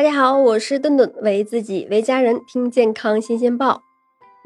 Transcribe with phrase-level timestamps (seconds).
[0.00, 3.82] 大家好，我是顿顿，为自己为家人听健康新鲜报。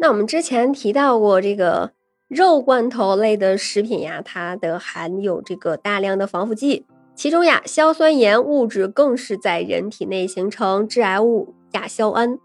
[0.00, 1.92] 那我们之前提到过，这个
[2.26, 12.36] 肉罐头类的食品呀，它的含有这个大量的防腐剂，其中呀，硝酸盐物质更是在人体内形成致癌物亚硝胺，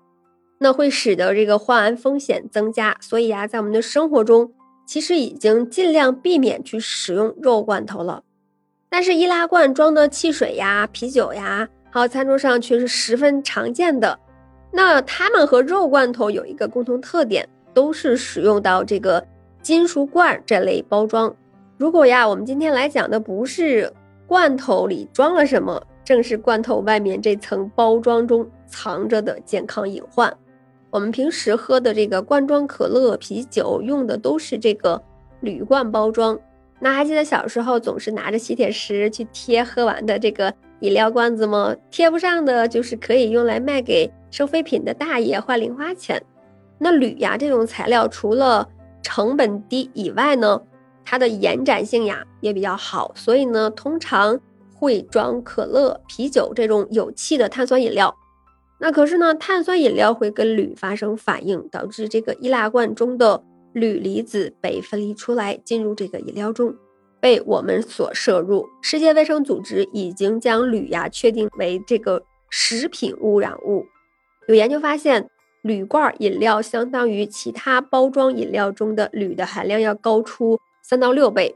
[0.60, 2.96] 那会使得这个患癌风险增加。
[3.02, 4.54] 所以呀，在我们的生活中，
[4.86, 8.22] 其实已经尽量避免去使用肉罐头了。
[8.88, 11.70] 但是易拉罐装的汽水呀、啤酒呀。
[11.92, 14.20] 好，餐桌上却是十分常见的。
[14.72, 19.26] 那它们和肉罐头有一个共同特点，都是使用到这个
[19.64, 21.36] 金属罐这类包装。
[21.78, 23.92] 如果呀，我们今天来讲的不是
[24.28, 30.32] 罐头里装了什么，正是罐头外面这层包装中藏着的健康隐患。
[30.92, 35.02] 我们平时喝的这个罐装可乐、啤酒用的都是这个
[35.40, 36.40] 铝罐包装。
[36.80, 40.54] 那还记得小时候总是拿着吸铁石去贴喝完的这个？
[40.82, 41.76] 饮料罐子吗？
[41.92, 46.22] 贴不上的就是可以用来卖给收废品的大爷换零花钱。
[46.78, 48.68] 那铝呀这种材料，除了
[49.02, 50.62] 成本低以外呢，
[51.04, 54.40] 它的延展性呀也比较好，所以呢通常
[54.74, 58.16] 会装可乐、啤酒这种有气的碳酸饮料。
[58.80, 63.44] 那可是呢，碳酸饮料会跟铝发生反应，导致这个易拉罐中的
[63.74, 66.74] 铝离子被分离出来，进入这个饮料中。
[67.20, 73.86] 被我们所摄入，世界卫生组织已经将铝呀确定为这个食品污染物。
[74.48, 75.30] 有研究发现，
[75.62, 81.56] 铝罐饮料相当于其他包装饮料中的铝的含量要高出三到六倍。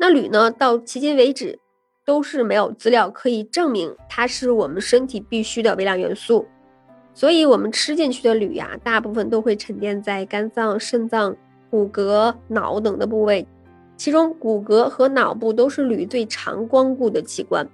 [0.00, 1.58] 那铝呢，到迄今为止
[2.04, 6.46] 都是没有资料可以证明它是我们身体必需的微量元素。
[7.14, 11.36] 所以，我们吃进去的铝呀，大部分都会沉淀在肝脏、肾脏、
[11.70, 13.46] 骨骼、脑等的部位。
[13.96, 17.68] 其中，骨骼和脑部都是铝最常光顾的器官，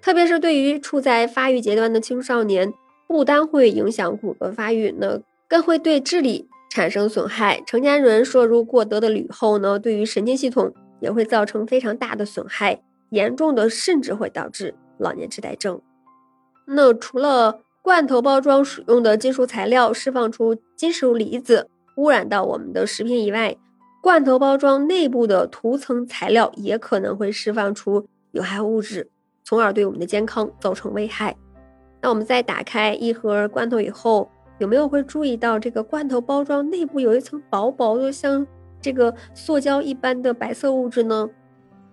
[0.00, 2.72] 特别是对于处在发育阶段的青少年，
[3.06, 7.62] 不单会影响骨骼发育，呢更会对智力产生损害。
[7.66, 15.80] 成年人摄入过多的铝后呢，对于神经系统也会造成非常大的损害，严重的甚至会导致老年痴呆症。
[16.66, 23.56] 那除了罐头包装使用的金属材料释放出金属离子，污染到我们的食品以外，
[24.02, 29.08] 罐头包装内部的涂层材料也可能会释放出有害物质，
[29.44, 31.36] 从而对我们的健康造成危害。
[32.00, 38.44] 那我们在打开一盒罐头以后，有没有会注意到这个罐头包装内部有一层薄薄的像
[38.80, 41.30] 这个塑胶一般的白色物质呢？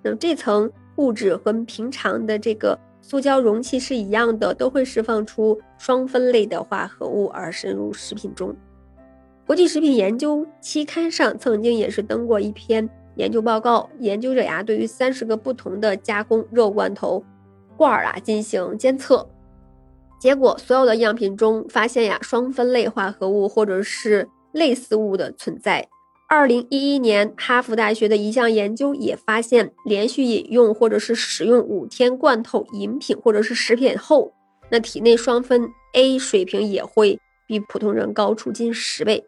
[0.01, 8.55] 那这层物质和平常的这个塑胶容器是一样的，都会释放出双酚类的化合物而渗入食品中。
[9.49, 17.23] 国际食品研究期刊上曾经也是登过一篇研究报告，研究者呀对于三十个不同的加工肉罐头
[17.75, 19.27] 罐儿啊进行监测，
[20.21, 25.87] 结果所有的样品中发现呀双酚类化合物或者是类似物的存在。
[26.29, 34.31] 二零一一年，哈佛大学的一项研究也发现，连续饮用或者是使用五天罐头饮品或者是食品后，
[34.69, 39.25] 那体内双酚 A 水平也会比普通人高出近十倍。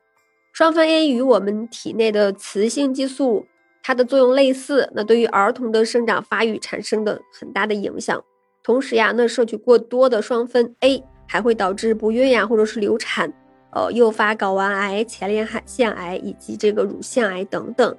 [0.51, 3.45] 双酚 A 与我们体内的雌性激素，
[3.81, 8.21] 它的作用类似，那对于儿童的生长发育产生的很大的影响。
[8.61, 13.33] 同时呀，那摄取过多的双酚 A 还会导致不孕呀，或者是流产，
[13.71, 17.97] 呃，诱发睾丸癌、前列腺癌以及这个乳腺癌等等。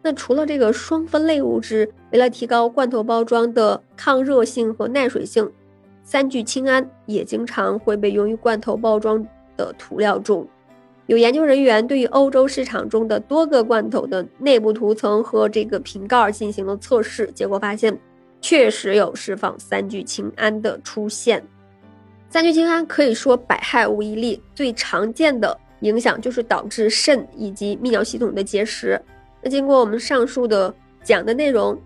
[0.00, 5.50] 那除了这个双酚类物质，为了提高罐头包装的抗热性和耐水性，
[6.04, 9.26] 三聚氰胺也经常会被用于罐头包装
[9.56, 10.48] 的涂料中。
[11.08, 17.98] 有研究人员对于欧洲市场中的多个罐头的内部涂层和这个瓶盖进行了测试，结果发现
[18.42, 21.42] 确实有释放三聚氰胺的出现。
[22.28, 29.00] 三聚氰胺可以说百害无一利，最常见的影响就是导致肾以及泌尿系统的结石。
[29.40, 31.80] 那经过我们上述的讲的内容，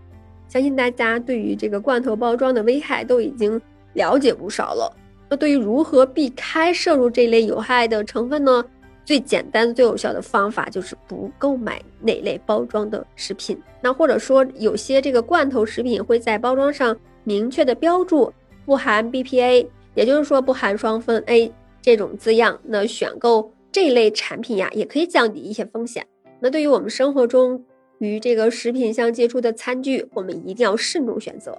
[0.48, 3.60] 相信大家对于这个罐头包装的危害都已经
[3.92, 4.92] 了解不少了。
[5.28, 8.64] 那对于如何避开摄入这类有害的成分呢？
[9.04, 13.60] 最简单、最有效的方法就是不购买哪类包装的食品。
[13.80, 18.32] 那或者说，有些这个罐头食品会在包装上明确的标注
[18.64, 22.60] 不含 BPA，也就是说不含双酚 A 这种字样。
[22.64, 26.06] 那选购这类产品呀，也可以降低一些风险。
[26.40, 27.64] 那对于我们生活中
[27.98, 31.58] 与这个食品相接触的餐具，我们一定要慎重选择。